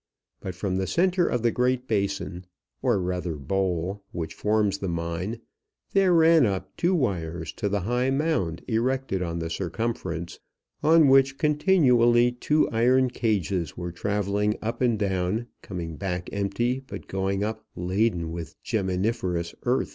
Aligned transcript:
But 0.39 0.55
from 0.55 0.77
the 0.77 0.87
centre 0.87 1.27
of 1.27 1.43
the 1.43 1.51
great 1.51 1.87
basin, 1.87 2.47
or 2.81 2.99
rather 2.99 3.35
bowl, 3.35 4.01
which 4.11 4.33
forms 4.33 4.79
the 4.79 4.87
mine, 4.87 5.41
there 5.93 6.11
ran 6.11 6.43
up 6.47 6.75
two 6.75 6.95
wires 6.95 7.51
to 7.57 7.69
the 7.69 7.81
high 7.81 8.09
mound 8.09 8.63
erected 8.67 9.21
on 9.21 9.37
the 9.37 9.49
circumference, 9.51 10.39
on 10.81 11.07
which 11.07 11.37
continually 11.37 12.31
two 12.31 12.67
iron 12.71 13.11
cages 13.11 13.77
were 13.77 13.91
travelling 13.91 14.57
up 14.59 14.81
and 14.81 14.97
down, 14.97 15.45
coming 15.61 15.97
back 15.97 16.31
empty, 16.33 16.79
but 16.87 17.05
going 17.07 17.43
up 17.43 17.63
laden 17.75 18.31
with 18.31 18.55
gemmiferous 18.63 19.53
dirt. 19.63 19.89